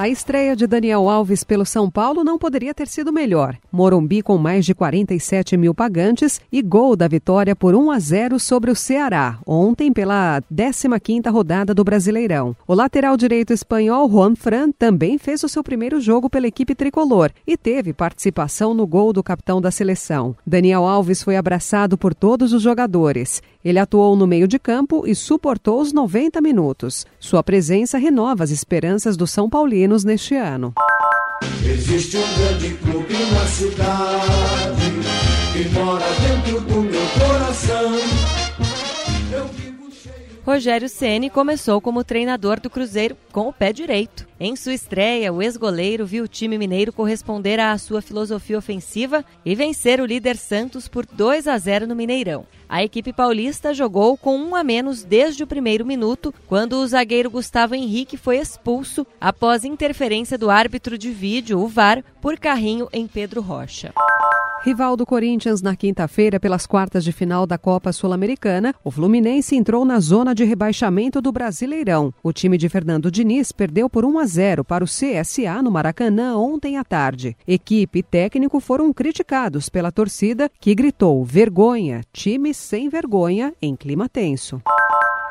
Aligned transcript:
A 0.00 0.08
estreia 0.08 0.56
de 0.56 0.66
Daniel 0.66 1.10
Alves 1.10 1.44
pelo 1.44 1.66
São 1.66 1.90
Paulo 1.90 2.24
não 2.24 2.38
poderia 2.38 2.72
ter 2.72 2.88
sido 2.88 3.12
melhor. 3.12 3.58
Morumbi 3.70 4.22
com 4.22 4.38
mais 4.38 4.64
de 4.64 4.74
47 4.74 5.58
mil 5.58 5.74
pagantes 5.74 6.40
e 6.50 6.62
gol 6.62 6.96
da 6.96 7.06
vitória 7.06 7.54
por 7.54 7.74
1 7.74 7.90
a 7.90 7.98
0 7.98 8.40
sobre 8.40 8.70
o 8.70 8.74
Ceará, 8.74 9.38
ontem 9.46 9.92
pela 9.92 10.42
15ª 10.50 11.30
rodada 11.30 11.74
do 11.74 11.84
Brasileirão. 11.84 12.56
O 12.66 12.72
lateral 12.72 13.14
direito 13.14 13.52
espanhol 13.52 14.10
Juan 14.10 14.34
Fran 14.34 14.70
também 14.72 15.18
fez 15.18 15.44
o 15.44 15.50
seu 15.50 15.62
primeiro 15.62 16.00
jogo 16.00 16.30
pela 16.30 16.46
equipe 16.46 16.74
tricolor 16.74 17.30
e 17.46 17.54
teve 17.54 17.92
participação 17.92 18.72
no 18.72 18.86
gol 18.86 19.12
do 19.12 19.22
capitão 19.22 19.60
da 19.60 19.70
seleção. 19.70 20.34
Daniel 20.46 20.86
Alves 20.86 21.22
foi 21.22 21.36
abraçado 21.36 21.98
por 21.98 22.14
todos 22.14 22.54
os 22.54 22.62
jogadores. 22.62 23.42
Ele 23.64 23.78
atuou 23.78 24.16
no 24.16 24.26
meio 24.26 24.48
de 24.48 24.58
campo 24.58 25.04
e 25.06 25.14
suportou 25.14 25.80
os 25.80 25.92
90 25.92 26.40
minutos. 26.40 27.06
Sua 27.18 27.42
presença 27.42 27.98
renova 27.98 28.42
as 28.42 28.50
esperanças 28.50 29.16
do 29.16 29.26
São 29.26 29.50
Paulinos 29.50 30.04
neste 30.04 30.34
ano. 30.34 30.72
Existe 31.64 32.16
um 32.16 32.34
grande 32.38 32.74
clube 32.76 33.14
na 33.32 33.46
cidade 33.46 34.90
que 35.52 35.68
mora 35.70 36.04
Rogério 40.44 40.88
Ceni 40.88 41.28
começou 41.28 41.80
como 41.80 42.02
treinador 42.02 42.60
do 42.60 42.70
Cruzeiro 42.70 43.16
com 43.30 43.48
o 43.48 43.52
pé 43.52 43.72
direito. 43.72 44.26
Em 44.38 44.56
sua 44.56 44.72
estreia, 44.72 45.32
o 45.32 45.42
ex-goleiro 45.42 46.06
viu 46.06 46.24
o 46.24 46.28
time 46.28 46.56
mineiro 46.56 46.92
corresponder 46.92 47.60
à 47.60 47.76
sua 47.76 48.00
filosofia 48.00 48.56
ofensiva 48.56 49.24
e 49.44 49.54
vencer 49.54 50.00
o 50.00 50.06
líder 50.06 50.36
Santos 50.36 50.88
por 50.88 51.04
2 51.04 51.46
a 51.46 51.58
0 51.58 51.86
no 51.86 51.94
Mineirão. 51.94 52.46
A 52.66 52.82
equipe 52.82 53.12
paulista 53.12 53.74
jogou 53.74 54.16
com 54.16 54.36
um 54.38 54.56
a 54.56 54.64
menos 54.64 55.04
desde 55.04 55.44
o 55.44 55.46
primeiro 55.46 55.84
minuto, 55.84 56.32
quando 56.46 56.74
o 56.74 56.86
zagueiro 56.86 57.30
Gustavo 57.30 57.74
Henrique 57.74 58.16
foi 58.16 58.38
expulso 58.38 59.06
após 59.20 59.64
interferência 59.64 60.38
do 60.38 60.48
árbitro 60.48 60.96
de 60.96 61.10
vídeo, 61.10 61.60
o 61.60 61.68
VAR, 61.68 62.02
por 62.20 62.38
carrinho 62.38 62.88
em 62.92 63.06
Pedro 63.06 63.42
Rocha. 63.42 63.92
Rival 64.62 64.94
do 64.94 65.06
Corinthians 65.06 65.62
na 65.62 65.74
quinta-feira 65.74 66.38
pelas 66.38 66.66
quartas 66.66 67.02
de 67.02 67.12
final 67.12 67.46
da 67.46 67.56
Copa 67.56 67.94
Sul-Americana, 67.94 68.74
o 68.84 68.90
Fluminense 68.90 69.56
entrou 69.56 69.86
na 69.86 69.98
zona 69.98 70.34
de 70.34 70.44
rebaixamento 70.44 71.18
do 71.22 71.32
Brasileirão. 71.32 72.12
O 72.22 72.30
time 72.30 72.58
de 72.58 72.68
Fernando 72.68 73.10
Diniz 73.10 73.52
perdeu 73.52 73.88
por 73.88 74.04
1 74.04 74.18
a 74.18 74.26
0 74.26 74.62
para 74.62 74.84
o 74.84 74.86
CSA 74.86 75.62
no 75.62 75.70
Maracanã 75.70 76.36
ontem 76.36 76.76
à 76.76 76.84
tarde. 76.84 77.34
Equipe 77.48 78.00
e 78.00 78.02
técnico 78.02 78.60
foram 78.60 78.92
criticados 78.92 79.70
pela 79.70 79.90
torcida, 79.90 80.50
que 80.60 80.74
gritou: 80.74 81.24
vergonha, 81.24 82.02
time 82.12 82.52
sem 82.52 82.90
vergonha 82.90 83.54
em 83.62 83.74
clima 83.74 84.10
tenso. 84.10 84.60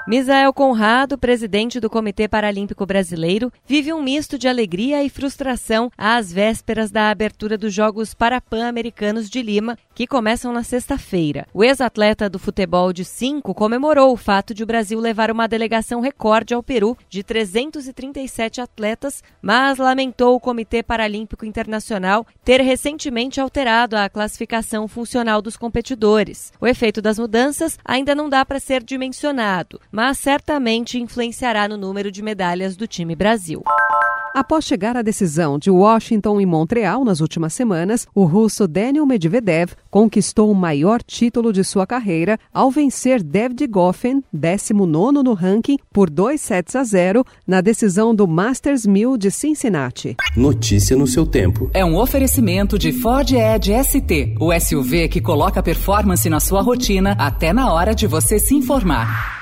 Misael 0.10 0.52
Conrado, 0.52 1.20
presidente 1.20 1.80
do 1.80 1.88
Comitê 1.88 2.28
Paralímpico 2.28 2.84
Brasileiro, 2.84 3.54
vive 3.64 3.94
um 3.94 4.02
misto 4.02 4.40
de 4.40 4.48
alegria 4.48 5.04
e 5.04 5.08
frustração 5.08 5.92
às 5.96 6.34
vésperas 6.34 6.90
da 6.90 7.12
abertura 7.12 7.56
dos 7.56 7.72
Jogos 7.72 8.16
Parapan-Americanos 8.16 9.30
de 9.30 9.40
Lima, 9.40 9.78
que 9.94 10.08
começam 10.08 10.52
na 10.52 10.64
sexta-feira. 10.64 11.46
O 11.54 11.64
ex-atleta 11.64 12.28
do 12.28 12.40
futebol 12.40 12.92
de 12.92 13.06
5 13.06 13.54
comemorou 13.54 14.12
o 14.12 14.18
fato 14.18 14.52
de 14.52 14.64
o 14.64 14.66
Brasil 14.66 15.00
levar 15.00 15.30
uma 15.30 15.48
delegação 15.48 16.02
recorde 16.02 16.56
ao 16.56 16.64
Peru 16.64 16.98
de 17.08 17.22
337 17.22 18.62
atletas, 18.62 19.24
mas 19.40 19.78
lamentou 19.78 20.36
o 20.36 20.40
Comitê 20.40 20.82
Paralímpico 20.82 21.46
Internacional 21.46 22.26
ter 22.44 22.62
recentemente 22.62 23.40
alterado 23.40 23.96
a 23.96 24.10
classificação 24.10 24.88
funcional 24.88 25.40
dos 25.40 25.56
competidores. 25.56 26.52
O 26.60 26.66
efeito 26.66 27.00
das 27.00 27.20
mudanças 27.20 27.78
ainda 27.86 28.16
não 28.16 28.28
dá 28.28 28.44
para 28.44 28.60
ser 28.60 28.82
dimensionado, 28.82 29.80
mas 30.00 30.18
certamente 30.18 30.98
influenciará 30.98 31.68
no 31.68 31.76
número 31.76 32.10
de 32.10 32.24
medalhas 32.24 32.78
do 32.78 32.88
time 32.88 33.18
Brasil. 33.18 33.62
Após 34.34 34.64
chegar 34.64 34.96
à 34.96 35.02
decisão 35.02 35.60
de 35.60 35.70
Washington 35.70 36.40
e 36.40 36.46
Montreal 36.46 37.04
nas 37.04 37.20
últimas 37.20 37.52
semanas, 37.52 38.08
o 38.16 38.24
russo 38.24 38.66
Daniel 38.66 39.06
Medvedev 39.06 39.74
conquistou 39.92 40.50
o 40.50 40.56
maior 40.56 41.04
título 41.04 41.52
de 41.52 41.66
sua 41.66 41.86
carreira 41.86 42.40
ao 42.54 42.72
vencer 42.72 43.22
David 43.22 43.68
Goffin, 43.68 44.24
19 44.32 45.22
no 45.22 45.34
ranking, 45.34 45.78
por 45.92 46.10
2 46.10 46.40
sets 46.40 46.78
a 46.78 46.84
0 46.86 47.26
na 47.46 47.60
decisão 47.60 48.16
do 48.16 48.26
Masters 48.26 48.86
1000 48.86 49.18
de 49.18 49.30
Cincinnati. 49.30 50.16
Notícia 50.34 50.96
no 50.96 51.08
seu 51.08 51.26
tempo. 51.26 51.70
É 51.74 51.84
um 51.84 51.98
oferecimento 51.98 52.80
de 52.80 52.94
Ford 52.94 53.30
Edge 53.34 53.74
ST, 53.84 54.38
o 54.40 54.58
SUV 54.58 55.10
que 55.10 55.20
coloca 55.20 55.62
performance 55.62 56.30
na 56.30 56.40
sua 56.40 56.62
rotina 56.62 57.18
até 57.20 57.52
na 57.52 57.74
hora 57.74 57.94
de 57.94 58.08
você 58.08 58.40
se 58.40 58.56
informar. 58.56 59.39